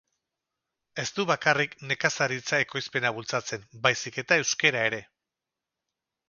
Ez 1.01 1.05
du 1.17 1.25
bakarrik 1.31 1.75
nekazaritza-ekoizpena 1.91 3.13
bultzatzen, 3.19 3.69
baizik 3.85 4.19
eta 4.25 4.41
euskara 4.45 4.83
ere. 4.91 5.03